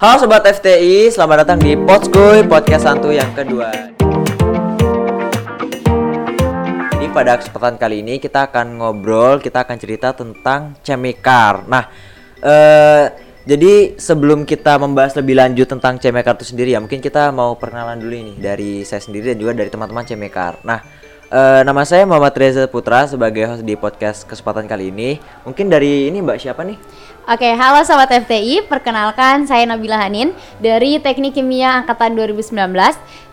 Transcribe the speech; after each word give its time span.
Halo 0.00 0.16
Sobat 0.24 0.48
FTI, 0.48 1.12
selamat 1.12 1.44
datang 1.44 1.60
di 1.60 1.76
Potskuy 1.76 2.40
Podcast 2.48 2.88
Santu 2.88 3.12
yang 3.12 3.36
kedua. 3.36 3.68
Jadi 6.96 7.06
pada 7.12 7.36
kesempatan 7.36 7.76
kali 7.76 8.00
ini 8.00 8.16
kita 8.16 8.48
akan 8.48 8.80
ngobrol, 8.80 9.44
kita 9.44 9.60
akan 9.60 9.76
cerita 9.76 10.16
tentang 10.16 10.80
Cemekar. 10.80 11.68
Nah, 11.68 11.92
eh, 12.40 13.12
jadi 13.44 14.00
sebelum 14.00 14.48
kita 14.48 14.80
membahas 14.80 15.20
lebih 15.20 15.36
lanjut 15.36 15.68
tentang 15.68 16.00
Cemekar 16.00 16.32
itu 16.40 16.48
sendiri 16.48 16.72
ya 16.72 16.80
Mungkin 16.80 17.04
kita 17.04 17.28
mau 17.28 17.60
perkenalan 17.60 18.00
dulu 18.00 18.16
ini 18.16 18.34
dari 18.40 18.88
saya 18.88 19.04
sendiri 19.04 19.36
dan 19.36 19.36
juga 19.36 19.52
dari 19.52 19.68
teman-teman 19.68 20.08
Cemekar. 20.08 20.64
Nah, 20.64 20.80
eh, 21.30 21.62
nama 21.62 21.86
saya 21.86 22.02
Muhammad 22.02 22.34
Reza 22.34 22.66
Putra 22.66 23.06
sebagai 23.06 23.46
host 23.46 23.62
di 23.62 23.78
podcast 23.78 24.26
kesempatan 24.26 24.66
kali 24.66 24.90
ini 24.90 25.22
Mungkin 25.46 25.70
dari 25.70 26.10
ini 26.10 26.18
mbak 26.18 26.42
siapa 26.42 26.66
nih? 26.66 26.76
Oke, 27.30 27.46
halo 27.46 27.86
Sobat 27.86 28.10
FTI, 28.10 28.66
perkenalkan 28.66 29.46
saya 29.46 29.62
Nabila 29.62 30.02
Hanin 30.02 30.34
dari 30.58 30.98
Teknik 30.98 31.38
Kimia 31.38 31.78
Angkatan 31.78 32.18
2019, 32.18 32.74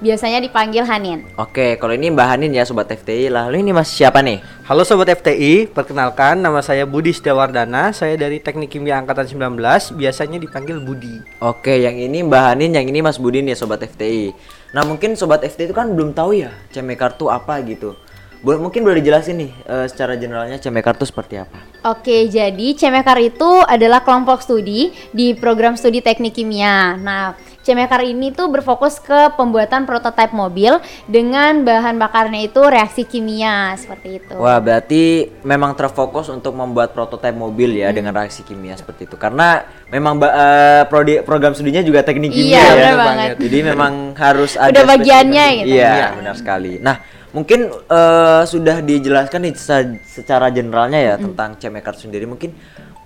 biasanya 0.03 0.37
dipanggil 0.37 0.85
Hanin. 0.85 1.25
Oke, 1.33 1.81
kalau 1.81 1.97
ini 1.97 2.13
Mbak 2.13 2.27
Hanin 2.29 2.53
ya 2.53 2.61
Sobat 2.67 2.91
FTI. 2.93 3.33
Lalu 3.33 3.65
ini 3.65 3.73
Mas 3.73 3.89
siapa 3.89 4.21
nih? 4.21 4.43
Halo 4.69 4.85
Sobat 4.85 5.09
FTI, 5.17 5.71
perkenalkan 5.71 6.37
nama 6.37 6.61
saya 6.61 6.85
Budi 6.85 7.09
Setiawardana, 7.09 7.89
saya 7.89 8.19
dari 8.19 8.37
Teknik 8.37 8.75
Kimia 8.75 9.01
Angkatan 9.01 9.25
19, 9.25 9.97
biasanya 9.97 10.37
dipanggil 10.37 10.77
Budi. 10.77 11.23
Oke, 11.41 11.81
yang 11.81 11.97
ini 11.97 12.21
Mbak 12.21 12.43
Hanin, 12.53 12.77
yang 12.77 12.85
ini 12.85 13.01
Mas 13.01 13.17
Budin 13.17 13.49
ya 13.49 13.57
Sobat 13.57 13.81
FTI. 13.81 14.35
Nah 14.77 14.85
mungkin 14.85 15.17
Sobat 15.17 15.41
FTI 15.41 15.73
itu 15.73 15.75
kan 15.75 15.89
belum 15.89 16.13
tahu 16.13 16.37
ya 16.37 16.53
Cemekar 16.69 17.17
tuh 17.17 17.33
apa 17.33 17.57
gitu. 17.65 17.97
Boleh 18.45 18.61
mungkin 18.61 18.85
boleh 18.85 19.01
dijelasin 19.01 19.41
nih 19.41 19.51
eh, 19.65 19.85
secara 19.89 20.13
generalnya 20.13 20.61
Cemekar 20.61 20.93
tuh 20.93 21.09
seperti 21.09 21.41
apa? 21.41 21.57
Oke, 21.81 22.29
jadi 22.29 22.77
Cemekar 22.77 23.17
itu 23.17 23.65
adalah 23.65 24.05
kelompok 24.05 24.45
studi 24.45 24.93
di 25.09 25.33
program 25.33 25.73
studi 25.73 26.05
Teknik 26.05 26.37
Kimia. 26.37 26.93
Nah, 26.93 27.33
Cemekar 27.67 27.99
ini 28.01 28.31
tuh 28.31 28.47
berfokus 28.47 28.95
ke 28.97 29.35
pembuatan 29.35 29.83
prototipe 29.83 30.31
mobil 30.31 30.79
dengan 31.03 31.67
bahan 31.67 31.99
bakarnya 31.99 32.47
itu 32.47 32.63
reaksi 32.63 33.03
kimia 33.03 33.75
seperti 33.75 34.23
itu. 34.23 34.39
Wah 34.39 34.55
berarti 34.57 35.03
memang 35.43 35.75
terfokus 35.75 36.31
untuk 36.31 36.55
membuat 36.55 36.95
prototipe 36.95 37.35
mobil 37.35 37.75
ya 37.75 37.91
dengan 37.91 38.15
reaksi 38.15 38.41
kimia 38.41 38.73
seperti 38.73 39.03
itu. 39.03 39.19
Karena 39.19 39.59
memang 39.87 40.15
eh, 40.17 40.87
prodi- 40.87 41.19
program 41.21 41.51
studinya 41.51 41.83
juga 41.83 41.99
teknik 42.01 42.31
kimia 42.31 42.47
Iya, 42.47 42.63
ya. 42.63 42.71
benar 42.71 42.95
banget. 43.03 43.29
Jadi 43.35 43.57
memang 43.61 43.93
harus 44.15 44.55
ada 44.55 44.71
Udah 44.71 44.85
bagiannya 44.87 45.45
gitu. 45.59 45.67
Iya, 45.75 45.91
Iya. 45.91 46.07
benar 46.15 46.35
sekali. 46.39 46.79
Nah, 46.79 46.95
mungkin 47.29 47.59
eh, 47.67 48.43
sudah 48.47 48.79
dijelaskan 48.79 49.43
nih 49.43 49.53
se- 49.53 49.99
secara 50.07 50.47
generalnya 50.49 51.03
ya 51.03 51.13
tentang 51.19 51.59
Cemekar 51.59 51.99
sendiri. 51.99 52.23
Mungkin 52.23 52.55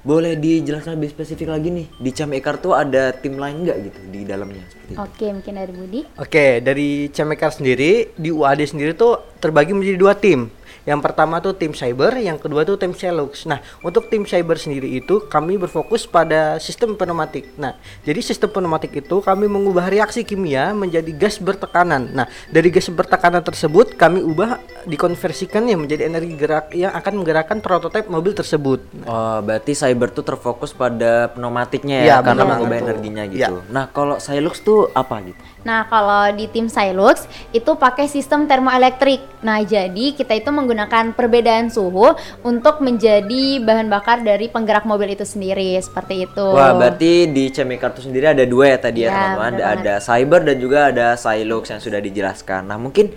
boleh 0.02 0.34
dijelaskan 0.38 0.98
lebih 0.98 1.14
spesifik 1.14 1.54
lagi 1.54 1.70
nih. 1.70 1.88
Di 2.02 2.12
Cemekar 2.14 2.58
tuh 2.58 2.74
ada 2.74 3.14
tim 3.14 3.38
lain 3.38 3.66
nggak 3.66 3.78
gitu 3.86 4.00
di 4.10 4.22
dalamnya 4.26 4.66
seperti 4.70 4.92
itu? 4.94 5.00
Oke, 5.02 5.26
mungkin 5.30 5.54
dari 5.58 5.74
Budi. 5.74 6.02
Oke, 6.18 6.46
dari 6.62 6.90
Cemekar 7.14 7.54
sendiri, 7.54 8.14
di 8.18 8.30
UAD 8.34 8.62
sendiri 8.66 8.98
tuh 8.98 9.22
terbagi 9.38 9.74
menjadi 9.78 9.98
dua 9.98 10.14
tim. 10.18 10.50
Yang 10.84 11.00
pertama 11.06 11.38
tuh 11.40 11.54
tim 11.54 11.72
cyber, 11.72 12.18
yang 12.18 12.42
kedua 12.42 12.66
tuh 12.66 12.76
tim 12.76 12.92
Celux. 12.92 13.46
Nah, 13.46 13.62
untuk 13.86 14.10
tim 14.10 14.26
cyber 14.26 14.58
sendiri 14.58 14.90
itu 14.90 15.22
kami 15.30 15.62
berfokus 15.62 16.10
pada 16.10 16.58
sistem 16.58 16.98
pneumatik. 16.98 17.54
Nah, 17.58 17.78
jadi 18.02 18.18
sistem 18.20 18.50
pneumatik 18.50 18.92
itu 18.98 19.22
kami 19.22 19.46
mengubah 19.46 19.88
reaksi 19.88 20.26
kimia 20.26 20.74
menjadi 20.74 21.12
gas 21.14 21.38
bertekanan. 21.38 22.10
Nah, 22.14 22.26
dari 22.50 22.74
gas 22.74 22.90
bertekanan 22.90 23.46
tersebut 23.46 23.94
kami 23.94 24.26
ubah 24.26 24.58
dikonversikannya 24.90 25.78
menjadi 25.78 26.10
energi 26.10 26.34
gerak 26.34 26.74
yang 26.74 26.94
akan 26.94 27.22
menggerakkan 27.22 27.58
prototipe 27.62 28.10
mobil 28.10 28.34
tersebut. 28.34 28.82
Nah, 28.98 29.10
Oh, 29.12 29.38
berarti 29.44 29.76
cyber 29.78 30.10
tuh 30.10 30.26
terfokus 30.26 30.74
pada 30.74 31.30
pneumatiknya 31.36 31.98
ya, 32.02 32.06
Iya, 32.06 32.16
karena 32.26 32.42
benar 32.42 32.52
mengubah 32.58 32.78
energinya 32.80 33.24
Iya. 33.28 33.32
gitu. 33.32 33.56
Nah, 33.70 33.86
kalau 33.92 34.18
Silux 34.18 34.64
tuh 34.66 34.90
apa 34.98 35.20
gitu? 35.22 35.38
Nah, 35.62 35.86
kalau 35.86 36.34
di 36.34 36.50
tim 36.50 36.66
Silux 36.66 37.30
itu 37.54 37.72
pakai 37.78 38.10
sistem 38.10 38.50
termoelektrik. 38.50 39.22
Nah, 39.46 39.62
jadi 39.62 40.18
kita 40.18 40.34
itu 40.34 40.50
menggunakan 40.50 40.71
perbedaan 41.16 41.68
suhu 41.68 42.14
untuk 42.42 42.80
menjadi 42.80 43.62
bahan 43.62 43.88
bakar 43.88 44.22
dari 44.22 44.48
penggerak 44.48 44.84
mobil 44.86 45.14
itu 45.14 45.24
sendiri, 45.24 45.76
seperti 45.80 46.26
itu. 46.26 46.48
Wah, 46.52 46.74
berarti 46.74 47.30
di 47.30 47.50
Cemekar 47.50 47.92
tuh 47.92 48.06
sendiri 48.06 48.32
ada 48.32 48.44
dua 48.48 48.72
ya 48.74 48.78
tadi 48.78 49.06
ya, 49.06 49.10
Iya, 49.10 49.14
teman-teman. 49.14 49.52
Ada, 49.52 49.64
banget. 49.64 49.82
ada 49.82 49.94
cyber 50.00 50.42
dan 50.46 50.56
juga 50.58 50.80
ada 50.92 51.08
Silux 51.16 51.64
yang 51.70 51.82
sudah 51.82 52.00
dijelaskan. 52.00 52.62
Nah, 52.68 52.78
mungkin 52.78 53.12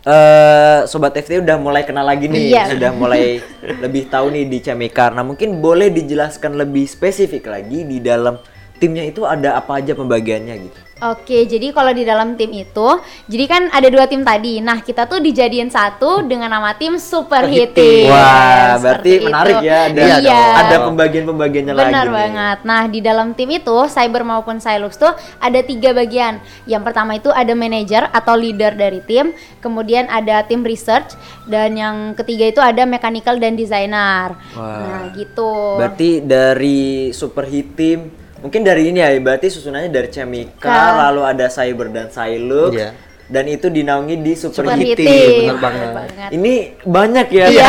eh 0.00 0.80
sobat 0.88 1.12
FT 1.12 1.44
udah 1.44 1.60
mulai 1.60 1.84
kenal 1.84 2.08
lagi 2.08 2.24
nih, 2.24 2.56
Iya. 2.56 2.72
sudah 2.72 2.90
mulai 2.96 3.44
lebih 3.84 4.08
tahu 4.08 4.32
nih 4.32 4.48
di 4.48 4.58
Cemekar. 4.64 5.12
Nah, 5.12 5.24
mungkin 5.24 5.60
boleh 5.60 5.92
dijelaskan 5.92 6.56
lebih 6.56 6.88
spesifik 6.88 7.52
lagi 7.52 7.84
di 7.84 8.00
dalam 8.00 8.40
timnya 8.80 9.04
itu 9.04 9.22
ada 9.22 9.60
apa 9.60 9.78
aja 9.78 9.92
pembagiannya 9.92 10.56
gitu. 10.64 10.80
Oke, 11.00 11.48
jadi 11.48 11.72
kalau 11.72 11.96
di 11.96 12.04
dalam 12.04 12.36
tim 12.36 12.52
itu, 12.52 12.88
jadi 13.24 13.44
kan 13.48 13.62
ada 13.72 13.88
dua 13.88 14.04
tim 14.04 14.20
tadi. 14.20 14.60
Nah, 14.60 14.84
kita 14.84 15.08
tuh 15.08 15.16
dijadiin 15.16 15.72
satu 15.72 16.20
dengan 16.28 16.52
nama 16.52 16.76
tim 16.76 17.00
Super 17.00 17.48
Hit 17.48 17.72
Team. 17.72 18.12
Wah, 18.12 18.76
Seperti 18.76 18.84
berarti 18.84 19.10
itu. 19.16 19.24
menarik 19.24 19.56
ya. 19.64 19.78
Ada 19.88 20.00
Iya. 20.20 20.42
ada 20.60 20.76
pembagian-pembagiannya 20.84 21.72
lagi. 21.72 21.88
Benar 21.88 22.04
nih. 22.04 22.12
banget. 22.20 22.58
Nah, 22.68 22.82
di 22.84 23.00
dalam 23.00 23.32
tim 23.32 23.48
itu, 23.48 23.76
Cyber 23.88 24.28
maupun 24.28 24.60
Silux 24.60 25.00
tuh 25.00 25.08
ada 25.40 25.60
tiga 25.64 25.96
bagian. 25.96 26.36
Yang 26.68 26.82
pertama 26.84 27.16
itu 27.16 27.32
ada 27.32 27.52
manajer 27.56 28.04
atau 28.12 28.36
leader 28.36 28.76
dari 28.76 29.00
tim, 29.00 29.32
kemudian 29.64 30.04
ada 30.12 30.44
tim 30.44 30.60
research, 30.60 31.16
dan 31.48 31.80
yang 31.80 32.12
ketiga 32.12 32.44
itu 32.44 32.60
ada 32.60 32.84
mechanical 32.84 33.40
dan 33.40 33.56
designer. 33.56 34.36
Wah. 34.52 34.84
Nah, 34.84 35.02
gitu. 35.16 35.80
Berarti 35.80 36.20
dari 36.20 37.08
super 37.16 37.48
hit 37.48 37.72
team 37.72 38.12
mungkin 38.40 38.60
dari 38.60 38.88
ini 38.88 38.98
ya 38.98 39.12
berarti 39.16 39.46
susunannya 39.48 39.88
dari 39.88 40.08
Cemika 40.08 40.64
Ka. 40.64 41.08
lalu 41.08 41.22
ada 41.22 41.46
Cyber 41.46 41.88
dan 41.88 42.08
Silux 42.08 42.72
Iya. 42.72 42.90
dan 43.26 43.44
itu 43.46 43.68
dinaungi 43.68 44.16
di 44.16 44.32
super, 44.34 44.64
Super 44.64 44.74
hit 44.74 44.86
Hit 44.90 44.98
team. 44.98 45.06
Team. 45.06 45.40
bener 45.46 45.58
banget. 45.58 45.88
banget. 45.92 46.30
Ini 46.30 46.52
banyak 46.82 47.26
ya. 47.30 47.46
Iya. 47.46 47.68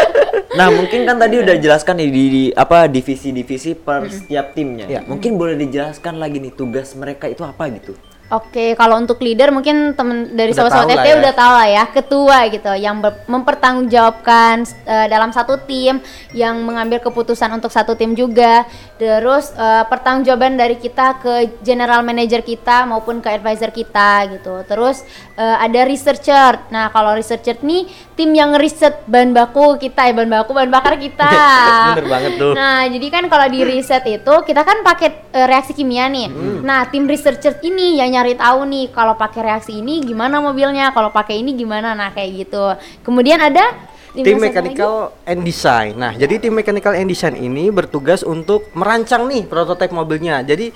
nah, 0.58 0.70
mungkin 0.70 1.02
kan 1.02 1.16
tadi 1.18 1.34
udah 1.36 1.56
jelaskan 1.56 1.94
nih 1.98 2.08
di, 2.08 2.24
di- 2.26 2.52
apa 2.54 2.86
divisi-divisi 2.86 3.74
per 3.74 4.06
setiap 4.08 4.54
timnya. 4.54 4.86
Iya. 4.86 5.00
Mungkin 5.04 5.34
boleh 5.34 5.58
dijelaskan 5.58 6.16
lagi 6.16 6.38
nih 6.38 6.54
tugas 6.54 6.94
mereka 6.94 7.26
itu 7.26 7.42
apa 7.42 7.68
gitu. 7.68 7.92
Oke, 8.34 8.74
kalau 8.74 8.98
untuk 8.98 9.22
leader 9.22 9.54
mungkin 9.54 9.94
temen 9.94 10.34
dari 10.34 10.50
sobat-sobat 10.50 11.06
FT 11.06 11.06
ya. 11.06 11.14
udah 11.22 11.34
tahu 11.38 11.52
lah 11.54 11.68
ya, 11.70 11.84
ketua 11.86 12.38
gitu 12.50 12.72
yang 12.74 12.98
mempertanggungjawabkan 13.30 14.66
eh, 14.82 15.06
dalam 15.06 15.30
satu 15.30 15.54
tim, 15.62 16.02
yang 16.34 16.58
mengambil 16.66 16.98
keputusan 16.98 17.46
untuk 17.54 17.70
satu 17.70 17.94
tim 17.94 18.18
juga. 18.18 18.66
Terus 18.98 19.54
eh, 19.54 19.84
pertanggungjawaban 19.86 20.58
dari 20.58 20.74
kita 20.80 21.22
ke 21.22 21.62
general 21.62 22.02
manager 22.02 22.42
kita 22.42 22.90
maupun 22.90 23.22
ke 23.22 23.30
advisor 23.30 23.70
kita 23.70 24.26
gitu. 24.34 24.66
Terus 24.66 25.06
eh, 25.38 25.56
ada 25.60 25.86
researcher. 25.86 26.58
Nah, 26.74 26.90
kalau 26.90 27.14
researcher 27.14 27.62
nih 27.62 27.86
tim 28.18 28.34
yang 28.34 28.58
riset 28.58 29.06
bahan 29.06 29.30
baku 29.30 29.78
kita, 29.78 30.10
ya 30.10 30.12
bahan 30.16 30.30
baku 30.32 30.50
bahan 30.58 30.70
bakar 30.74 30.98
kita. 30.98 31.30
Bener 31.94 32.08
banget 32.10 32.32
tuh. 32.34 32.50
Nah, 32.56 32.82
jadi 32.90 33.06
kan 33.14 33.30
kalau 33.30 33.46
di 33.46 33.60
riset 33.62 34.02
itu 34.10 34.34
kita 34.42 34.66
kan 34.66 34.82
pakai 34.82 35.08
eh, 35.30 35.46
reaksi 35.46 35.70
kimia 35.70 36.10
nih. 36.10 36.26
Nah, 36.64 36.88
tim 36.90 37.06
researcher 37.06 37.60
ini 37.60 38.00
yang 38.00 38.10
nyari 38.16 38.23
tahu 38.32 38.64
nih 38.64 38.88
kalau 38.88 39.12
pakai 39.12 39.52
reaksi 39.52 39.84
ini 39.84 40.00
gimana 40.00 40.40
mobilnya, 40.40 40.88
kalau 40.96 41.12
pakai 41.12 41.44
ini 41.44 41.52
gimana. 41.52 41.92
Nah, 41.92 42.16
kayak 42.16 42.48
gitu. 42.48 42.64
Kemudian 43.04 43.36
ada 43.44 43.92
tim 44.16 44.40
mechanical 44.40 45.12
and 45.28 45.44
design. 45.44 46.00
Nah, 46.00 46.16
jadi 46.16 46.40
tim 46.40 46.56
mechanical 46.56 46.96
and 46.96 47.12
design 47.12 47.36
ini 47.36 47.68
bertugas 47.68 48.24
untuk 48.24 48.72
merancang 48.72 49.28
nih 49.28 49.44
prototipe 49.44 49.92
mobilnya. 49.92 50.40
Jadi 50.40 50.72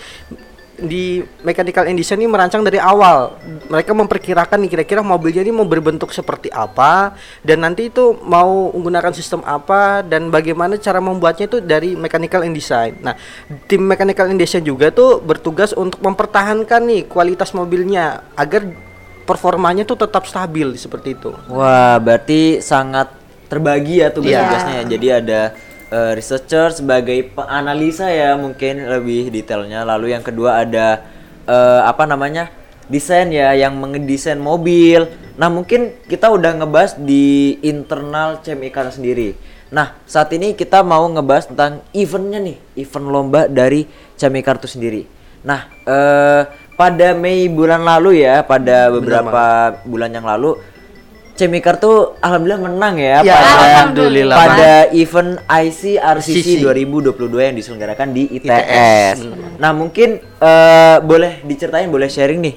di 0.79 1.27
mechanical 1.43 1.83
design 1.91 2.23
ini 2.23 2.31
merancang 2.31 2.63
dari 2.63 2.79
awal. 2.79 3.35
Mereka 3.67 3.91
memperkirakan 3.91 4.63
nih 4.63 4.71
kira-kira 4.71 5.03
mobilnya 5.03 5.43
ini 5.43 5.51
mau 5.51 5.67
berbentuk 5.67 6.15
seperti 6.15 6.47
apa 6.55 7.19
dan 7.43 7.67
nanti 7.67 7.91
itu 7.91 8.15
mau 8.23 8.71
menggunakan 8.71 9.11
sistem 9.11 9.43
apa 9.43 10.07
dan 10.07 10.31
bagaimana 10.31 10.79
cara 10.79 11.03
membuatnya 11.03 11.51
itu 11.51 11.59
dari 11.59 11.99
mechanical 11.99 12.47
and 12.47 12.55
design. 12.55 12.95
Nah, 13.03 13.19
tim 13.67 13.83
mechanical 13.83 14.31
and 14.31 14.39
design 14.39 14.63
juga 14.63 14.95
tuh 14.95 15.19
bertugas 15.19 15.75
untuk 15.75 15.99
mempertahankan 15.99 16.81
nih 16.87 17.03
kualitas 17.11 17.51
mobilnya 17.51 18.23
agar 18.39 18.63
performanya 19.27 19.83
tuh 19.85 19.99
tetap 19.99 20.25
stabil 20.25 20.79
seperti 20.79 21.19
itu. 21.19 21.35
Wah, 21.51 21.99
berarti 22.01 22.63
sangat 22.63 23.13
terbagi 23.51 24.01
ya 24.01 24.09
tugas-tugasnya 24.15 24.75
Iya. 24.79 24.85
ya. 24.85 24.91
Jadi 24.95 25.07
ada 25.11 25.41
eh, 25.93 26.13
researcher 26.17 26.73
sebagai 26.73 27.33
penganalisa 27.35 28.09
ya 28.09 28.37
mungkin 28.37 28.89
lebih 28.89 29.33
detailnya. 29.33 29.85
Lalu 29.85 30.17
yang 30.17 30.25
kedua 30.25 30.65
ada 30.65 31.05
eh, 31.49 31.81
apa 31.85 32.05
namanya? 32.05 32.53
desain 32.89 33.29
ya 33.29 33.53
yang 33.53 33.77
mengedesain 33.77 34.41
mobil. 34.41 35.07
Nah, 35.37 35.53
mungkin 35.53 35.95
kita 36.09 36.33
udah 36.33 36.57
ngebahas 36.65 36.97
di 36.97 37.61
internal 37.63 38.41
CMIK 38.41 38.77
sendiri. 38.91 39.37
Nah, 39.69 39.93
saat 40.09 40.33
ini 40.33 40.57
kita 40.57 40.81
mau 40.81 41.05
ngebahas 41.05 41.53
tentang 41.53 41.85
eventnya 41.93 42.41
nih, 42.41 42.57
event 42.81 43.07
lomba 43.13 43.45
dari 43.47 43.85
CMIK 44.17 44.65
itu 44.65 44.69
sendiri. 44.73 45.03
Nah, 45.45 45.69
eh 45.85 46.43
pada 46.75 47.11
Mei 47.13 47.47
bulan 47.51 47.85
lalu 47.85 48.25
ya, 48.25 48.41
pada 48.43 48.89
beberapa 48.89 49.77
bulan 49.85 50.11
yang 50.11 50.25
lalu 50.25 50.57
Cemikar 51.39 51.79
tuh 51.79 52.19
alhamdulillah 52.19 52.63
menang 52.67 52.99
ya, 52.99 53.23
Ya, 53.23 53.39
pada 53.39 53.55
alhamdulillah. 53.63 54.37
pada 54.37 54.71
event 54.91 55.39
ICRCC 55.41 56.59
CC. 56.59 56.59
2022 56.61 57.15
yang 57.39 57.55
diselenggarakan 57.55 58.11
di 58.11 58.27
ITS. 58.35 58.51
ITS. 58.51 59.19
Nah, 59.57 59.71
mungkin 59.71 60.19
eh, 60.19 60.97
boleh 61.01 61.47
diceritain, 61.47 61.87
boleh 61.87 62.11
sharing 62.11 62.43
nih. 62.43 62.55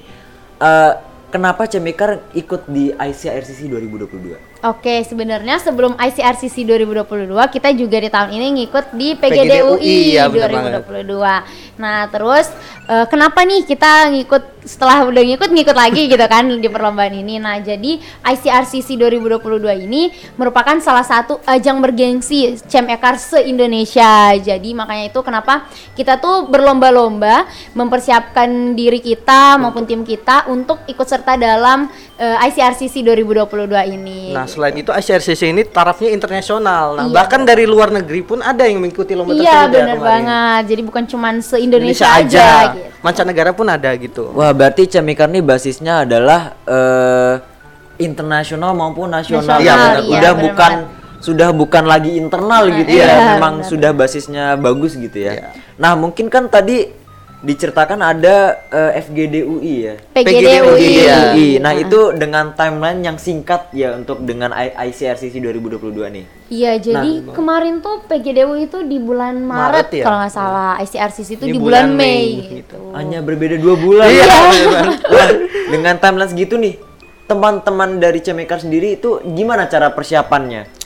eh, 0.58 0.92
kenapa 1.30 1.66
Cemikar 1.66 2.34
ikut 2.34 2.66
di 2.66 2.90
ICRCC 2.90 3.70
2022? 3.70 4.51
Oke, 4.62 5.02
sebenarnya 5.02 5.58
sebelum 5.58 5.98
ICRCC 5.98 6.70
2022 6.70 7.34
kita 7.50 7.74
juga 7.74 7.98
di 7.98 8.10
tahun 8.14 8.30
ini 8.30 8.48
ngikut 8.62 8.94
di 8.94 9.18
PGDUI, 9.18 9.82
PGDUI 9.82 9.98
ya, 10.14 10.30
benar 10.30 10.86
2022. 10.86 11.82
Nah, 11.82 12.06
terus 12.14 12.46
eh, 12.86 13.06
kenapa 13.10 13.42
nih 13.42 13.66
kita 13.66 14.14
ngikut 14.14 14.62
setelah 14.62 15.02
udah 15.10 15.26
ngikut 15.26 15.50
ngikut 15.50 15.74
lagi 15.74 16.06
gitu 16.06 16.26
kan 16.30 16.46
di 16.46 16.70
perlombaan 16.70 17.10
ini. 17.10 17.42
Nah, 17.42 17.58
jadi 17.58 17.98
ICRCC 18.22 19.02
2022 19.02 19.90
ini 19.90 20.14
merupakan 20.38 20.78
salah 20.78 21.02
satu 21.02 21.42
ajang 21.50 21.82
bergengsi 21.82 22.54
Cem 22.70 22.86
Ekar 22.94 23.18
se-Indonesia. 23.18 24.38
Jadi 24.38 24.78
makanya 24.78 25.10
itu 25.10 25.20
kenapa 25.26 25.66
kita 25.98 26.22
tuh 26.22 26.46
berlomba-lomba 26.46 27.50
mempersiapkan 27.74 28.78
diri 28.78 29.02
kita 29.02 29.58
maupun 29.58 29.90
tim 29.90 30.06
kita 30.06 30.46
untuk 30.54 30.86
ikut 30.86 31.08
serta 31.10 31.34
dalam 31.34 31.90
eh, 32.22 32.46
ICRCC 32.46 33.02
2022 33.02 33.98
ini. 33.98 34.38
Nah, 34.38 34.46
selain 34.52 34.76
itu 34.76 34.92
ICRCC 34.92 35.48
ini 35.48 35.64
tarafnya 35.64 36.12
internasional. 36.12 36.94
Nah, 36.94 37.08
Iya. 37.08 37.16
bahkan 37.16 37.42
dari 37.42 37.64
luar 37.64 37.88
negeri 37.90 38.20
pun 38.22 38.40
ada 38.40 38.62
yang 38.62 38.78
mengikuti 38.78 39.16
lomba 39.16 39.32
Iya 39.32 39.40
tersebut 39.40 39.48
ya 39.48 39.62
benar 39.74 39.96
kemarin. 39.96 40.04
banget. 40.04 40.64
Jadi 40.68 40.82
bukan 40.84 41.04
cuman 41.08 41.34
se 41.40 41.56
Indonesia 41.58 42.08
aja. 42.12 42.48
gitu. 42.70 42.92
Mancanegara 43.00 43.52
pun 43.52 43.66
ada 43.66 43.90
gitu. 43.96 44.30
Wah, 44.32 44.52
berarti 44.52 44.86
Cemikar 44.86 45.26
nih 45.26 45.42
basisnya 45.42 46.04
adalah 46.04 46.54
eh, 46.62 47.36
internasional 47.98 48.74
maupun 48.74 49.08
nasional. 49.10 49.48
Nasional, 49.48 49.62
Iya, 49.62 49.74
benar. 49.74 49.96
iya, 49.96 50.12
udah 50.12 50.32
benar 50.32 50.44
bukan 50.44 50.72
banget. 50.76 51.20
sudah 51.22 51.50
bukan 51.52 51.84
lagi 51.86 52.12
internal 52.14 52.64
Nah, 52.64 52.76
gitu 52.76 52.92
iya, 52.92 53.06
ya. 53.08 53.18
Memang 53.32 53.54
benar. 53.58 53.70
sudah 53.70 53.92
basisnya 53.92 54.46
bagus 54.56 54.92
gitu 54.94 55.18
ya. 55.18 55.34
Iya. 55.34 55.48
Nah, 55.78 55.94
mungkin 55.96 56.28
kan 56.28 56.46
tadi 56.46 56.90
diceritakan 57.42 58.00
ada 58.06 58.62
eh, 58.70 59.02
FGDUI 59.02 59.74
ya. 59.82 59.96
PGDUI. 60.14 60.78
PGDUI. 60.78 61.48
Nah, 61.58 61.74
itu 61.74 62.14
dengan 62.14 62.54
timeline 62.54 63.02
yang 63.02 63.18
singkat 63.18 63.74
ya 63.74 63.98
untuk 63.98 64.22
dengan 64.22 64.54
ICRCC 64.54 65.42
2022 65.42 65.90
nih. 66.14 66.26
Iya, 66.54 66.72
jadi 66.78 67.12
kemarin 67.34 67.82
tuh 67.82 68.06
PGDU 68.06 68.54
itu 68.62 68.86
di 68.86 69.02
bulan 69.02 69.42
Maret, 69.42 69.90
Maret 69.90 69.90
ya? 69.90 70.04
kalau 70.06 70.18
nggak 70.22 70.34
salah. 70.34 70.72
ICRCC 70.86 71.30
itu 71.42 71.46
Di 71.50 71.54
di, 71.58 71.60
bulan, 71.60 71.90
bulan 71.90 71.98
Mei, 71.98 72.22
Mei, 72.30 72.62
gitu. 72.62 72.80
Hanya 72.94 73.20
berbeda 73.26 73.56
dua 73.58 73.76
bulan. 73.76 74.06
Iya, 74.06 74.26
ya. 74.62 74.82
Wah, 75.10 75.30
dengan 75.74 75.96
timeline 75.98 76.30
segitu 76.30 76.62
nih, 76.62 76.78
teman-teman 77.26 77.98
dari 77.98 78.22
Cemekar 78.22 78.62
sendiri 78.62 79.02
itu 79.02 79.18
gimana 79.34 79.66
cara 79.66 79.90
persiapannya? 79.90 80.81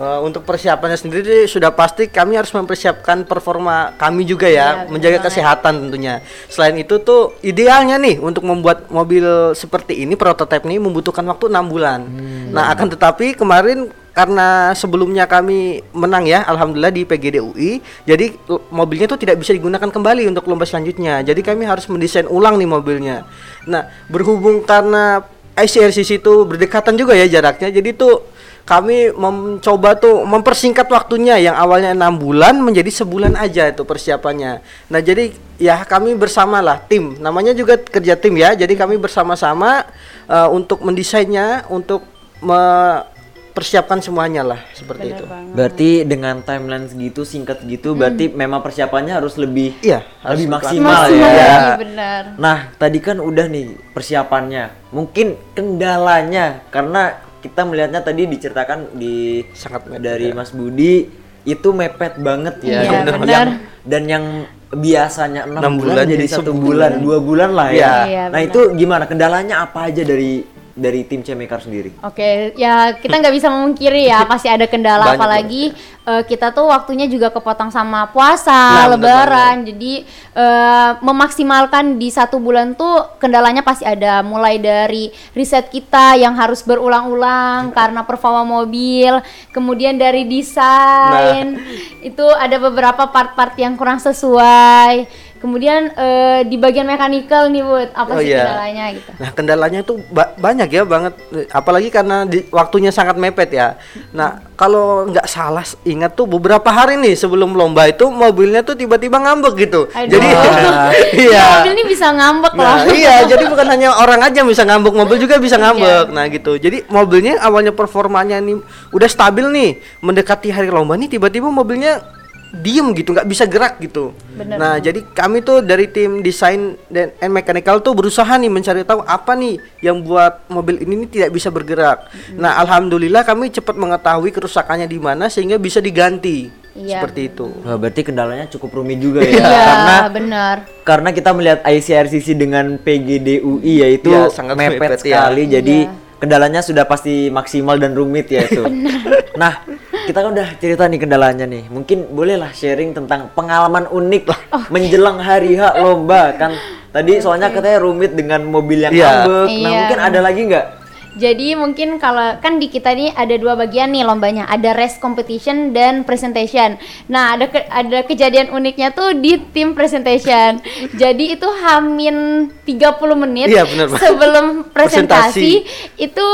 Eh, 0.00 0.20
untuk 0.24 0.48
persiapannya 0.48 0.96
sendiri 0.96 1.44
sudah 1.44 1.76
pasti 1.76 2.08
kami 2.08 2.32
harus 2.32 2.48
mempersiapkan 2.56 3.20
performa 3.28 3.92
kami 4.00 4.24
juga 4.24 4.48
ya, 4.48 4.88
benar 4.88 4.96
menjaga 4.96 5.18
banget. 5.20 5.26
kesehatan 5.28 5.74
tentunya. 5.76 6.24
Selain 6.48 6.72
itu 6.80 6.96
tuh 7.04 7.36
idealnya 7.44 8.00
nih 8.00 8.16
untuk 8.16 8.48
membuat 8.48 8.88
mobil 8.88 9.52
seperti 9.52 10.00
ini 10.00 10.16
prototipe 10.16 10.64
ini 10.64 10.80
membutuhkan 10.80 11.20
waktu 11.28 11.52
enam 11.52 11.68
bulan. 11.68 12.00
Nah 12.48 12.72
akan 12.72 12.96
tetapi 12.96 13.36
kemarin 13.36 13.92
karena 14.16 14.72
sebelumnya 14.72 15.28
kami 15.28 15.84
menang 15.92 16.24
ya, 16.24 16.48
alhamdulillah 16.48 16.96
di 16.96 17.04
PGDUI, 17.04 17.84
jadi 18.08 18.32
l- 18.48 18.64
mobilnya 18.72 19.04
tuh 19.04 19.20
tidak 19.20 19.36
bisa 19.36 19.52
digunakan 19.52 19.84
kembali 19.84 20.32
untuk 20.32 20.48
lomba 20.48 20.64
selanjutnya. 20.64 21.20
Jadi 21.20 21.44
kami 21.44 21.68
harus 21.68 21.84
mendesain 21.92 22.24
ulang 22.24 22.56
nih 22.56 22.68
mobilnya. 22.72 23.28
Nah 23.68 23.84
berhubung 24.08 24.64
karena 24.64 25.20
ICRCC 25.60 26.24
itu 26.24 26.48
berdekatan 26.48 26.96
juga 26.96 27.12
ya 27.12 27.28
jaraknya, 27.28 27.68
jadi 27.68 27.92
tuh 27.92 28.39
kami 28.64 29.10
mencoba 29.14 29.98
tuh 29.98 30.22
mempersingkat 30.22 30.86
waktunya 30.86 31.36
yang 31.40 31.58
awalnya 31.58 31.90
enam 31.90 32.14
bulan 32.16 32.60
menjadi 32.62 33.02
sebulan 33.02 33.34
aja 33.34 33.66
itu 33.68 33.82
persiapannya. 33.82 34.62
Nah 34.90 35.00
jadi 35.02 35.34
ya 35.58 35.82
kami 35.82 36.14
bersama 36.14 36.62
lah 36.62 36.78
tim, 36.78 37.18
namanya 37.18 37.50
juga 37.50 37.76
kerja 37.76 38.14
tim 38.14 38.38
ya. 38.38 38.54
Jadi 38.54 38.78
kami 38.78 38.94
bersama-sama 38.96 39.84
eh, 40.30 40.48
untuk 40.48 40.86
mendesainnya, 40.86 41.66
untuk 41.66 42.06
mempersiapkan 42.40 44.00
semuanya 44.00 44.40
lah 44.40 44.60
seperti 44.72 45.12
Benar 45.12 45.18
itu. 45.18 45.24
banget. 45.28 45.52
Berarti 45.58 45.90
dengan 46.08 46.34
timeline 46.40 46.86
segitu 46.88 47.22
singkat 47.26 47.60
gitu, 47.66 47.92
berarti 47.92 48.32
memang 48.32 48.64
persiapannya 48.64 49.12
harus 49.18 49.36
lebih 49.36 49.76
Iya, 49.84 50.06
harus 50.24 50.40
lebih 50.40 50.54
maksimal, 50.56 51.00
Maksimal 51.10 51.32
ya. 51.36 51.76
benar. 51.76 52.22
Nah, 52.40 52.58
tadi 52.78 52.98
kan 53.02 53.18
udah 53.20 53.46
nih 53.50 53.76
persiapannya. 53.92 54.94
Mungkin 54.94 55.36
kendalanya 55.52 56.64
karena 56.72 57.29
kita 57.40 57.64
melihatnya 57.64 58.00
tadi 58.04 58.28
diceritakan 58.28 58.94
di 58.94 59.42
Sangat 59.56 59.88
mepet, 59.88 60.00
dari 60.00 60.28
ya. 60.30 60.36
Mas 60.36 60.52
Budi 60.52 61.08
itu 61.42 61.68
mepet 61.72 62.20
banget 62.20 62.60
ya. 62.60 62.68
Iya, 62.68 62.80
Yang- 62.84 63.04
benar. 63.16 63.26
yang- 63.26 63.58
dan 63.80 64.02
yang 64.04 64.24
biasanya 64.70 65.48
enam 65.48 65.80
bulan, 65.80 66.04
bulan 66.04 66.04
jadi 66.06 66.26
satu 66.30 66.52
bulan, 66.54 67.00
dua 67.00 67.18
bulan 67.18 67.50
lah 67.56 67.68
ya. 67.72 67.76
Iya. 67.76 67.92
Iya, 68.06 68.24
nah 68.28 68.38
benar. 68.38 68.48
itu 68.52 68.60
gimana? 68.76 69.04
Kendalanya 69.08 69.54
apa 69.64 69.88
aja 69.90 70.02
dari 70.04 70.44
dari 70.74 71.06
tim 71.06 71.20
Cemekar 71.20 71.62
sendiri? 71.62 71.94
Oke, 72.04 72.54
ya 72.54 72.94
kita 72.96 73.18
nggak 73.18 73.34
bisa 73.34 73.48
memungkiri 73.50 74.06
ya 74.06 74.24
pasti 74.30 74.48
ada 74.50 74.66
kendala 74.70 75.12
Banyak 75.12 75.18
apalagi 75.18 75.62
eh, 76.06 76.22
kita 76.26 76.50
tuh 76.54 76.70
waktunya 76.70 77.10
juga 77.10 77.30
kepotong 77.30 77.70
sama 77.70 78.08
puasa, 78.10 78.86
Nah, 78.86 78.96
bener 78.96 78.98
lebaran. 78.98 79.56
Jadi 79.66 80.04
eh, 80.34 80.90
memaksimalkan 81.02 81.98
di 81.98 82.08
satu 82.08 82.38
bulan 82.38 82.74
tuh 82.78 83.20
kendalanya 83.22 83.60
pasti 83.60 83.84
ada 83.84 84.22
mulai 84.22 84.58
dari 84.58 85.10
riset 85.36 85.68
kita 85.70 86.16
yang 86.16 86.34
harus 86.38 86.62
berulang-ulang 86.62 87.74
karena 87.74 88.02
performa 88.06 88.42
mobil, 88.42 89.20
kemudian 89.54 89.98
dari 89.98 90.26
desain 90.26 91.58
itu 92.00 92.26
ada 92.36 92.56
beberapa 92.56 93.08
part-part 93.10 93.54
yang 93.60 93.76
kurang 93.76 94.00
sesuai. 94.00 95.29
Kemudian 95.40 95.88
eh, 95.90 96.40
di 96.44 96.54
bagian 96.54 96.84
mechanical 96.84 97.48
nih, 97.48 97.64
Bud, 97.64 97.88
apa 97.90 98.10
Oh, 98.10 98.20
sih 98.20 98.28
iya. 98.28 98.44
kendalanya 98.44 98.84
gitu? 98.92 99.10
Nah 99.16 99.30
kendalanya 99.32 99.80
tuh 99.80 99.96
ba- 100.06 100.36
banyak 100.36 100.68
ya 100.68 100.84
banget, 100.84 101.16
apalagi 101.48 101.88
karena 101.88 102.22
di, 102.22 102.44
waktunya 102.48 102.88
sangat 102.88 103.16
mepet 103.16 103.50
ya. 103.50 103.80
Nah 104.12 104.44
kalau 104.52 105.08
nggak 105.08 105.24
salah 105.24 105.64
ingat 105.82 106.12
tuh 106.12 106.28
beberapa 106.28 106.68
hari 106.68 106.94
nih 106.94 107.16
sebelum 107.16 107.52
lomba 107.52 107.88
itu 107.88 108.04
mobilnya 108.06 108.60
tuh 108.60 108.76
tiba-tiba 108.76 109.16
ngambek 109.16 109.54
gitu. 109.58 109.88
Aduh. 109.88 110.12
Jadi 110.12 110.28
Iya. 111.24 111.32
iya. 111.32 111.44
mobil 111.56 111.72
ini 111.72 111.84
bisa 111.88 112.06
ngambek 112.10 112.52
loh. 112.52 112.60
Nah, 112.60 112.76
iya, 112.86 113.14
jadi 113.24 113.44
bukan 113.46 113.66
hanya 113.66 113.88
orang 113.96 114.20
aja 114.20 114.44
bisa 114.44 114.62
ngambek, 114.62 114.92
mobil 114.92 115.16
juga 115.16 115.40
bisa 115.40 115.56
ngambek. 115.56 116.12
Nah, 116.12 116.28
gitu. 116.28 116.54
Jadi 116.54 116.84
mobilnya 116.86 117.40
awalnya 117.40 117.72
performanya 117.72 118.36
nih 118.38 118.60
udah 118.90 119.08
stabil 119.08 119.48
nih, 119.48 119.70
mendekati 119.98 120.52
hari 120.52 120.68
lomba 120.68 120.94
nih 120.94 121.08
tiba-tiba 121.08 121.48
mobilnya 121.48 122.19
diem 122.50 122.90
gitu, 122.92 123.14
nggak 123.14 123.28
bisa 123.30 123.46
gerak 123.46 123.78
gitu. 123.78 124.10
Bener 124.34 124.58
nah, 124.58 124.76
jadi 124.76 125.06
kami 125.06 125.38
tuh 125.40 125.62
dari 125.62 125.86
tim 125.86 126.18
desain 126.18 126.74
dan 126.90 127.14
and 127.22 127.30
mechanical 127.30 127.78
tuh 127.78 127.94
berusaha 127.94 128.26
nih 128.34 128.50
mencari 128.50 128.82
tahu 128.82 129.06
apa 129.06 129.38
nih 129.38 129.54
yang 129.80 130.02
buat 130.02 130.42
mobil 130.50 130.82
ini 130.82 131.06
nih 131.06 131.08
tidak 131.14 131.30
bisa 131.30 131.48
bergerak. 131.48 132.10
Nah, 132.34 132.58
alhamdulillah 132.58 133.22
kami 133.22 133.54
cepat 133.54 133.78
mengetahui 133.78 134.34
kerusakannya 134.34 134.90
di 134.90 134.98
mana 134.98 135.30
sehingga 135.30 135.56
bisa 135.56 135.78
diganti. 135.78 136.50
Iya, 136.70 137.02
Seperti 137.02 137.34
itu. 137.34 137.50
Wah, 137.66 137.74
berarti 137.74 138.06
kendalanya 138.06 138.46
cukup 138.46 138.78
rumit 138.78 139.02
juga 139.02 139.26
ya. 139.26 139.42
Iya, 139.42 139.42
Karena 139.42 139.96
benar. 140.06 140.56
karena 140.86 141.08
kita 141.10 141.30
melihat 141.34 141.58
ICRCC 141.66 142.38
dengan 142.38 142.78
PGDUI 142.78 143.82
yaitu 143.82 144.10
Iya, 144.14 144.30
sangat 144.30 144.54
mepet, 144.54 144.78
mepet, 144.78 144.90
ya. 144.90 144.98
sekali 145.02 145.42
jadi 145.50 145.76
Iya. 145.90 146.18
kendalanya 146.22 146.62
sudah 146.62 146.86
pasti 146.86 147.26
maksimal 147.26 147.74
dan 147.74 147.94
rumit 147.98 148.30
ya 148.30 148.46
itu. 148.46 148.62
nah, 149.42 149.66
kita 150.04 150.18
kan 150.18 150.30
udah 150.30 150.48
cerita 150.56 150.84
nih 150.84 150.98
kendalanya 150.98 151.44
nih. 151.44 151.66
Mungkin 151.66 152.10
bolehlah 152.10 152.50
sharing 152.50 152.92
tentang 152.92 153.28
pengalaman 153.32 153.84
unik 153.86 154.24
lah 154.24 154.40
Oh. 154.50 154.64
menjelang 154.68 155.18
hari 155.18 155.54
H 155.54 155.76
lomba 155.76 156.34
kan. 156.34 156.52
Tadi 156.90 157.22
soalnya 157.22 157.48
katanya 157.48 157.78
rumit 157.78 158.12
dengan 158.12 158.42
mobil 158.42 158.82
yang 158.82 158.90
Iya. 158.90 159.06
ngambek. 159.22 159.30
Nah, 159.30 159.46
Iya. 159.46 159.70
mungkin 159.78 159.98
ada 160.00 160.18
lagi 160.20 160.40
nggak? 160.44 160.66
Jadi 161.12 161.52
mungkin 161.52 161.96
kalau 161.96 162.38
kan 162.38 162.56
di 162.56 162.66
kita 162.66 162.90
ini 162.90 163.10
ada 163.10 163.34
dua 163.34 163.54
bagian 163.54 163.88
nih 163.88 164.02
lombanya, 164.02 164.44
ada 164.44 164.70
race 164.72 164.94
competition 164.96 165.70
dan 165.70 166.02
presentation. 166.02 166.78
Nah, 167.06 167.34
ada 167.34 167.46
ke- 167.46 167.66
ada 167.66 168.02
kejadian 168.02 168.48
uniknya 168.48 168.90
tuh 168.90 169.12
di 169.12 169.42
tim 169.50 169.72
presentation. 169.72 170.62
Jadi 170.96 171.34
itu 171.34 171.48
hamin 171.48 172.16
30 172.60 172.94
menit 173.16 173.48
Iya, 173.48 173.64
benar, 173.64 173.86
Pak. 173.88 173.98
sebelum 173.98 174.46
presentasi, 174.76 175.66
Presentasi. 175.66 175.98
itu 175.98 176.26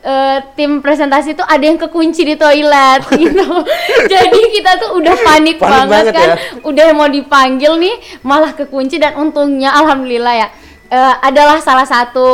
eh, 0.00 0.38
tim 0.54 0.80
presentasi 0.80 1.28
itu 1.32 1.44
ada 1.44 1.62
yang 1.62 1.76
kekunci 1.76 2.24
di 2.24 2.34
toilet 2.34 3.04
gitu. 3.20 3.46
Jadi 4.06 4.40
kita 4.50 4.80
tuh 4.80 4.96
udah 4.96 5.12
panik, 5.18 5.56
Panik 5.56 5.60
banget, 5.60 5.88
banget 5.90 6.14
kan. 6.14 6.28
ya. 6.30 6.36
Udah 6.62 6.84
mau 6.92 7.06
dipanggil 7.06 7.76
nih 7.76 7.94
malah 8.22 8.52
kekunci 8.52 8.96
dan 8.96 9.12
untungnya 9.14 9.72
alhamdulillah 9.74 10.34
ya 10.38 10.48
eh, 10.92 11.14
adalah 11.24 11.58
salah 11.64 11.88
satu 11.88 12.28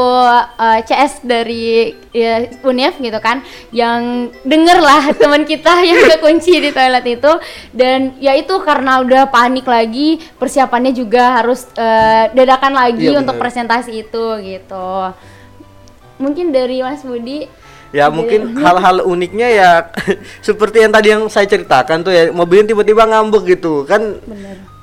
eh, 0.59 0.81
CS 0.83 1.23
dari 1.23 1.95
ya, 2.11 2.43
UNEF 2.67 2.99
gitu 2.99 3.15
kan 3.23 3.47
yang 3.71 4.35
denger 4.43 4.79
lah 4.83 5.03
teman 5.21 5.47
kita 5.47 5.87
yang 5.87 6.11
kekunci 6.19 6.59
di 6.59 6.71
toilet 6.75 7.07
itu. 7.07 7.33
Dan 7.71 8.19
ya 8.19 8.35
itu 8.35 8.59
karena 8.67 8.99
udah 8.99 9.31
panik 9.31 9.63
lagi 9.65 10.19
persiapannya 10.37 10.91
juga 10.91 11.39
harus 11.39 11.71
eh, 11.79 12.35
dadakan 12.35 12.75
lagi 12.75 13.15
Iya, 13.15 13.23
untuk 13.23 13.39
bener. 13.39 13.43
presentasi 13.47 14.03
itu 14.03 14.25
gitu. 14.43 14.91
Mungkin 16.19 16.51
dari 16.51 16.83
Mas 16.83 17.07
Budi? 17.07 17.47
Ya 17.89 18.13
mungkin 18.13 18.53
hal-hal 18.61 19.01
uniknya 19.01 19.49
ya 19.49 19.71
seperti 20.45 20.85
yang 20.85 20.93
tadi 20.93 21.09
yang 21.09 21.25
saya 21.33 21.49
ceritakan 21.49 22.05
tuh 22.05 22.13
ya 22.13 22.29
mobilnya 22.35 22.75
tiba-tiba 22.75 23.07
ngambek 23.07 23.57
gitu. 23.57 23.87
Kan 23.89 24.21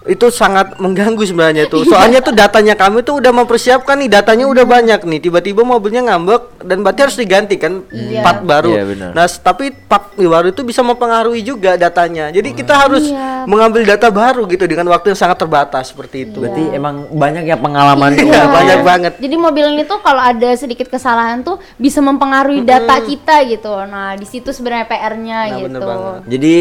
itu 0.06 0.30
sangat 0.30 0.78
mengganggu 0.78 1.22
sebenarnya 1.22 1.66
tuh 1.66 1.82
soalnya 1.84 2.22
tuh 2.22 2.30
datanya 2.30 2.74
kami 2.74 3.02
tuh 3.02 3.18
udah 3.18 3.34
mempersiapkan 3.34 3.98
nih 3.98 4.10
datanya 4.12 4.46
udah 4.46 4.62
banyak 4.62 5.02
nih 5.02 5.20
tiba-tiba 5.20 5.62
mobilnya 5.62 6.06
ngambek 6.06 6.62
dan 6.62 6.82
berarti 6.82 7.00
harus 7.02 7.18
diganti 7.18 7.58
kan 7.58 7.82
Iya. 7.90 8.22
part 8.22 8.42
baru 8.42 8.70
Iya, 8.70 8.84
benar. 8.86 9.10
nah 9.12 9.26
tapi 9.26 9.74
part 9.74 10.14
baru 10.14 10.50
itu 10.50 10.62
bisa 10.62 10.80
mempengaruhi 10.80 11.42
juga 11.42 11.74
datanya 11.74 12.30
jadi 12.30 12.50
kita 12.54 12.74
harus 12.78 13.06
Iya. 13.06 13.50
mengambil 13.50 13.82
data 13.84 14.08
baru 14.08 14.46
gitu 14.46 14.66
dengan 14.66 14.86
waktu 14.88 15.12
yang 15.12 15.20
sangat 15.20 15.42
terbatas 15.42 15.90
seperti 15.90 16.26
itu 16.26 16.38
Berarti 16.38 16.64
emang 16.70 17.10
banyak 17.10 17.44
ya 17.44 17.58
pengalaman 17.58 18.14
Iya, 18.14 18.42
banyak 18.48 18.80
banget 18.82 19.14
Jadi 19.18 19.36
mobil 19.36 19.66
ini 19.72 19.84
tuh 19.84 20.00
kalau 20.00 20.22
ada 20.22 20.54
sedikit 20.54 20.86
kesalahan 20.86 21.42
tuh 21.42 21.58
bisa 21.76 21.98
mempengaruhi 22.00 22.62
data 22.62 23.02
kita 23.02 23.42
gitu. 23.46 23.74
Nah, 23.86 24.14
di 24.14 24.24
situ 24.24 24.50
sebenarnya 24.50 24.86
PR-nya 24.86 25.40
Nah, 25.48 25.60
bener 25.60 25.82
gitu. 25.82 25.88
banget. 25.88 26.20
Jadi 26.28 26.56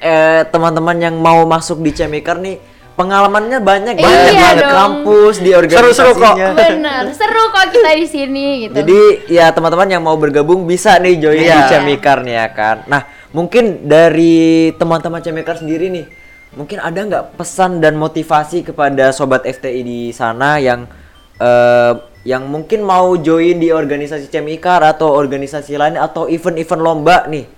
eh, 0.00 0.42
teman-teman 0.46 0.96
yang 0.96 1.14
mau 1.16 1.44
masuk 1.44 1.80
di 1.80 1.90
Cemikar 1.90 2.36
nih 2.36 2.69
pengalamannya 3.00 3.58
banyak 3.58 3.94
Iya 3.96 4.04
banyak 4.04 4.34
banget 4.36 4.56
dong. 4.60 4.72
kampus 4.76 5.34
di 5.40 5.50
Seru-seru 5.50 6.12
kok. 6.12 6.36
organisasinya. 6.36 6.48
Bener, 6.52 7.02
seru 7.16 7.44
kok 7.48 7.64
kita 7.72 7.90
di 7.96 8.06
sini 8.06 8.46
gitu. 8.68 8.76
Jadi 8.76 9.00
ya 9.32 9.48
teman-teman 9.50 9.88
yang 9.88 10.02
mau 10.04 10.14
bergabung 10.14 10.68
bisa 10.68 11.00
nih 11.00 11.16
join 11.16 11.40
di 11.40 11.48
Iya. 11.48 11.64
Cemikar 11.66 12.20
nih 12.20 12.36
ya 12.36 12.46
kan. 12.52 12.76
Nah 12.84 13.02
mungkin 13.32 13.88
dari 13.88 14.36
teman-teman 14.76 15.18
Cemikar 15.18 15.56
sendiri 15.56 15.88
nih, 15.88 16.04
mungkin 16.52 16.76
ada 16.78 17.00
nggak 17.00 17.24
pesan 17.34 17.80
dan 17.80 17.96
motivasi 17.96 18.60
kepada 18.62 19.10
sobat 19.10 19.42
FTI 19.42 19.80
di 19.80 20.00
sana 20.12 20.60
yang 20.60 20.84
eh, 21.36 21.92
yang 22.20 22.44
mungkin 22.44 22.84
mau 22.84 23.16
join 23.16 23.56
di 23.56 23.72
organisasi 23.72 24.28
Cemikar 24.28 24.84
atau 24.84 25.08
organisasi 25.08 25.72
lain 25.74 25.96
atau 25.96 26.28
event-event 26.28 26.82
lomba 26.84 27.24
nih, 27.24 27.48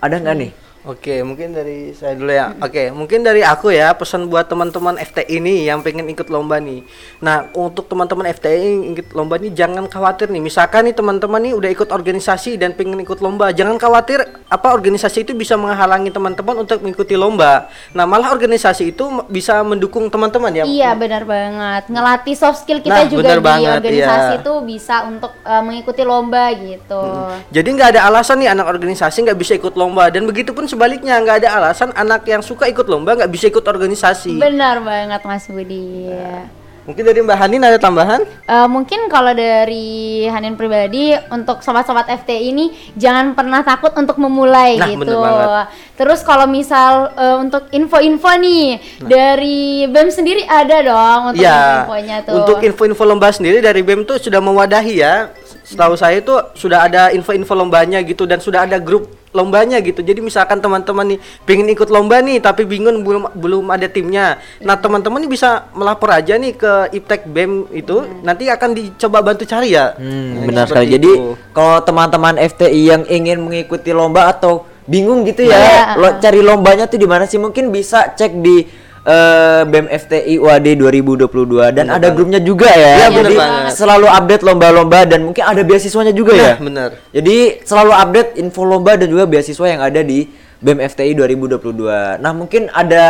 ada 0.00 0.16
nggak 0.16 0.36
nih? 0.40 0.50
Oke, 0.86 1.18
mungkin 1.26 1.50
dari 1.50 1.90
saya 1.98 2.14
dulu 2.14 2.30
ya. 2.30 2.54
Oke, 2.62 2.94
mungkin 2.94 3.26
dari 3.26 3.42
aku 3.42 3.74
ya 3.74 3.90
pesan 3.98 4.30
buat 4.30 4.46
teman-teman 4.46 4.94
FTI 5.02 5.42
ini 5.42 5.66
yang 5.66 5.82
pengen 5.82 6.06
ikut 6.06 6.30
lomba 6.30 6.62
nih. 6.62 6.86
Nah, 7.18 7.50
untuk 7.58 7.90
teman-teman 7.90 8.30
FTI 8.30 8.54
yang 8.54 8.94
ikut 8.94 9.10
lomba 9.10 9.34
nih 9.34 9.50
jangan 9.50 9.90
khawatir 9.90 10.30
nih. 10.30 10.38
Misalkan 10.38 10.86
nih 10.86 10.94
teman-teman 10.94 11.42
nih 11.42 11.58
udah 11.58 11.70
ikut 11.74 11.90
organisasi 11.90 12.54
dan 12.54 12.78
pengen 12.78 13.02
ikut 13.02 13.18
lomba, 13.18 13.50
jangan 13.50 13.82
khawatir 13.82 14.30
apa 14.46 14.70
organisasi 14.70 15.26
itu 15.26 15.34
bisa 15.34 15.58
menghalangi 15.58 16.14
teman-teman 16.14 16.62
untuk 16.62 16.78
mengikuti 16.78 17.18
lomba. 17.18 17.66
Nah, 17.90 18.06
malah 18.06 18.30
organisasi 18.30 18.94
itu 18.94 19.04
bisa 19.26 19.58
mendukung 19.66 20.06
teman-teman 20.06 20.54
ya. 20.54 20.64
Iya 20.64 20.90
benar 20.94 21.26
banget. 21.26 21.90
Ngelatih 21.90 22.34
soft 22.38 22.62
skill 22.62 22.78
kita 22.78 23.02
Nah, 23.02 23.10
juga 23.10 23.22
benar 23.26 23.38
di 23.42 23.46
banget, 23.46 23.72
organisasi 23.82 24.30
iya. 24.30 24.40
itu 24.40 24.52
bisa 24.62 24.96
untuk 25.02 25.32
eh, 25.42 25.62
mengikuti 25.66 26.02
lomba 26.06 26.44
gitu. 26.54 27.02
Jadi 27.50 27.68
nggak 27.74 27.88
ada 27.98 28.00
alasan 28.06 28.38
nih 28.38 28.54
anak 28.54 28.66
organisasi 28.70 29.18
nggak 29.26 29.38
bisa 29.38 29.52
ikut 29.58 29.74
lomba 29.74 30.14
dan 30.14 30.22
begitu 30.22 30.54
pun 30.54 30.70
sebaliknya 30.70 31.18
nggak 31.18 31.42
ada 31.42 31.48
alasan 31.58 31.90
anak 31.98 32.22
yang 32.30 32.40
suka 32.40 32.70
ikut 32.70 32.86
lomba 32.86 33.18
nggak 33.18 33.32
bisa 33.34 33.50
ikut 33.50 33.66
organisasi. 33.66 34.38
Benar 34.38 34.78
banget 34.78 35.20
Mas 35.26 35.50
Budi. 35.50 36.06
Mungkin 36.86 37.02
dari 37.02 37.18
Mbak 37.18 37.34
Hanin 37.36 37.62
ada 37.66 37.82
tambahan? 37.82 38.22
Eh, 38.22 38.68
mungkin 38.70 39.10
kalau 39.10 39.34
dari 39.34 40.22
Hanin 40.30 40.54
pribadi 40.54 41.18
untuk 41.34 41.58
sobat-sobat 41.58 42.06
FTI 42.22 42.54
ini 42.54 42.70
jangan 42.94 43.34
pernah 43.34 43.66
takut 43.66 43.90
untuk 43.98 44.22
memulai 44.22 44.78
Nah, 44.78 44.86
gitu. 44.94 45.18
Terus 45.98 46.22
kalau 46.22 46.46
misal 46.46 47.10
eh, 47.18 47.36
untuk 47.42 47.66
info-info 47.74 48.30
nih 48.38 48.78
dari 49.02 49.90
BEM 49.90 50.14
sendiri 50.14 50.46
ada 50.46 50.78
dong 50.86 51.20
untuk 51.34 51.42
Nah. 51.42 51.50
Ya, 51.50 51.82
infonya 51.82 52.16
tuh. 52.22 52.34
untuk 52.38 52.56
info-info 52.62 53.02
lomba 53.02 53.34
sendiri 53.34 53.58
dari 53.58 53.82
BEM 53.82 54.06
tuh 54.06 54.22
sudah 54.22 54.38
mewadahi 54.38 54.94
ya. 55.02 55.34
Setahu 55.66 55.98
saya 55.98 56.22
itu 56.22 56.30
sudah 56.54 56.86
ada 56.86 57.10
info-info 57.10 57.50
lombanya 57.52 57.98
gitu 58.00 58.22
dan 58.22 58.38
sudah 58.38 58.62
ada 58.62 58.78
grup 58.78 59.10
lombanya 59.34 59.82
gitu. 59.82 59.98
Jadi 59.98 60.22
misalkan 60.22 60.62
teman-teman 60.62 61.02
nih 61.10 61.18
pengen 61.42 61.66
ikut 61.68 61.90
lomba 61.90 62.22
nih 62.22 62.38
tapi 62.38 62.62
bingung 62.62 63.02
belum 63.02 63.34
belum 63.34 63.66
ada 63.68 63.84
timnya. 63.84 64.38
Nah, 64.62 64.78
teman-teman 64.78 65.18
nih 65.20 65.28
bisa 65.28 65.66
melapor 65.74 66.14
aja 66.14 66.38
nih 66.38 66.54
ke 66.54 66.72
Iptek 66.94 67.26
BEM 67.26 67.66
itu 67.74 68.22
nanti 68.22 68.46
akan 68.46 68.70
dicoba 68.72 69.20
bantu 69.20 69.42
cari 69.42 69.74
ya. 69.74 69.92
Hmm, 69.92 70.38
Nah, 70.38 70.42
benar 70.46 70.64
sekali. 70.70 70.86
Jadi 70.88 71.10
kalau 71.50 71.82
teman-teman 71.82 72.38
FTI 72.38 72.82
yang 72.86 73.02
ingin 73.04 73.42
mengikuti 73.42 73.90
lomba 73.90 74.30
atau 74.30 74.64
bingung 74.86 75.26
gitu 75.26 75.42
ya, 75.42 75.58
Iya. 75.58 75.82
lo 75.98 76.08
cari 76.22 76.40
lombanya 76.40 76.86
tuh 76.86 76.94
di 76.94 77.10
mana 77.10 77.26
sih? 77.26 77.42
Mungkin 77.42 77.74
bisa 77.74 78.14
cek 78.14 78.38
di 78.38 78.85
eh, 79.06 79.62
BEM 79.70 79.86
FTI 79.86 80.34
UAD 80.42 80.66
2022 80.82 81.76
dan 81.78 81.86
ada 81.88 82.10
grupnya 82.10 82.42
juga 82.42 82.66
ya. 82.66 83.06
Iya, 83.06 83.22
Jadi 83.22 83.34
banget. 83.38 83.72
selalu 83.78 84.06
update 84.10 84.42
lomba-lomba 84.42 85.00
dan 85.06 85.20
mungkin 85.22 85.44
ada 85.46 85.62
beasiswanya 85.62 86.10
juga 86.10 86.34
ya. 86.34 86.58
Nah, 86.58 86.66
bener. 86.66 86.90
Jadi 87.14 87.62
selalu 87.62 87.92
update 87.94 88.30
info 88.42 88.66
lomba 88.66 88.98
dan 88.98 89.06
juga 89.06 89.24
beasiswa 89.30 89.66
yang 89.70 89.80
ada 89.80 90.02
di 90.02 90.26
BEM 90.58 90.82
FTI 90.82 91.14
2022. 91.14 92.18
Nah, 92.18 92.32
mungkin 92.34 92.66
ada 92.74 93.04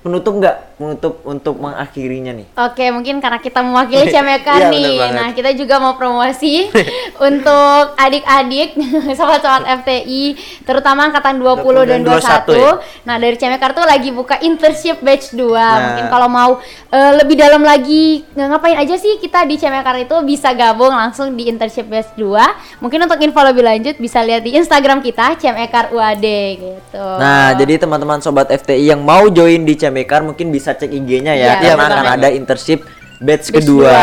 penutup 0.00 0.40
nggak? 0.40 0.56
Penutup 0.80 1.20
untuk 1.28 1.60
mengakhirinya 1.60 2.32
nih. 2.32 2.48
Oke, 2.56 2.88
mungkin 2.88 3.20
karena 3.20 3.36
kita 3.36 3.60
mewakili 3.60 4.08
Cemekar 4.08 4.72
Iya, 4.72 4.72
nih. 4.72 4.96
Nah, 5.12 5.28
kita 5.36 5.52
juga 5.52 5.76
mau 5.76 6.00
promosi 6.00 6.72
untuk 7.28 7.84
adik-adik 8.00 8.80
sobat-sobat 9.20 9.68
FTI, 9.84 10.40
terutama 10.64 11.12
angkatan 11.12 11.36
20, 11.36 11.84
20 11.84 11.84
dan 11.84 12.00
dan 12.00 12.16
21. 12.16 12.48
21 12.48 12.64
ya. 12.64 12.72
Nah, 13.04 13.16
dari 13.20 13.36
Cemekar 13.36 13.70
tuh 13.76 13.84
lagi 13.84 14.08
buka 14.08 14.40
internship 14.40 15.04
batch 15.04 15.36
2. 15.36 15.52
Nah. 15.52 15.76
Mungkin 15.92 16.06
kalau 16.08 16.28
mau 16.32 16.50
eh, 16.88 17.12
lebih 17.20 17.36
dalam 17.36 17.60
lagi 17.60 18.24
ngapain 18.32 18.80
aja 18.80 18.96
sih 18.96 19.20
kita 19.20 19.44
di 19.44 19.60
Cemekar 19.60 20.00
itu 20.00 20.16
bisa 20.24 20.56
gabung 20.56 20.96
langsung 20.96 21.36
di 21.36 21.44
internship 21.44 21.92
batch 21.92 22.16
2. 22.16 22.80
Mungkin 22.80 23.04
untuk 23.04 23.20
info 23.20 23.40
lebih 23.44 23.68
lanjut 23.68 24.00
bisa 24.00 24.24
lihat 24.24 24.48
di 24.48 24.56
Instagram 24.56 25.04
kita 25.04 25.36
Cemekar 25.36 25.92
UAD 25.92 26.26
gitu. 26.56 27.06
Nah, 27.20 27.52
jadi 27.52 27.76
teman-teman 27.76 28.24
sobat 28.24 28.48
FTI 28.48 28.96
yang 28.96 29.04
mau 29.04 29.28
join 29.28 29.60
di 29.68 29.76
Cemekar 29.76 30.24
mungkin 30.24 30.48
bisa 30.48 30.69
cek 30.72 30.90
IG-nya 30.90 31.32
ya, 31.32 31.58
Iya, 31.58 31.74
karena 31.74 31.84
akan 31.86 32.06
ada 32.16 32.28
internship 32.28 32.80
batch 33.18 33.50
Batch 33.50 33.62
kedua. 33.62 33.90
dua. 33.90 34.02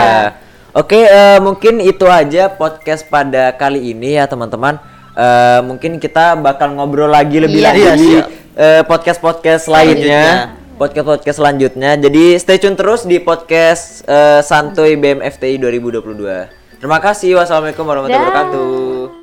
Oke, 0.78 1.00
eh, 1.02 1.40
mungkin 1.40 1.82
itu 1.82 2.06
aja 2.06 2.48
podcast 2.50 3.02
pada 3.04 3.50
kali 3.52 3.92
ini 3.92 4.14
ya 4.14 4.26
teman-teman. 4.26 4.78
Eh, 5.12 5.60
mungkin 5.66 5.98
kita 5.98 6.38
bakal 6.38 6.78
ngobrol 6.78 7.10
lagi 7.10 7.42
lebih 7.42 7.60
Iya. 7.60 7.68
lanjut 7.68 7.88
Iya, 7.88 7.94
di 7.98 8.12
eh, 8.54 8.82
podcast-podcast 8.86 9.66
lainnya. 9.68 9.98
Selanjutnya. 9.98 10.34
Podcast-podcast 10.78 11.38
selanjutnya. 11.38 11.92
Jadi 11.98 12.24
stay 12.38 12.62
tune 12.62 12.78
terus 12.78 13.02
di 13.04 13.18
podcast 13.18 14.06
eh, 14.06 14.46
Santuy 14.46 14.94
BMFTI 14.94 15.58
2022. 15.58 16.54
Terima 16.78 17.02
kasih. 17.02 17.34
Wassalamualaikum 17.34 17.82
warahmatullahi 17.82 18.22
wabarakatuh. 18.24 19.17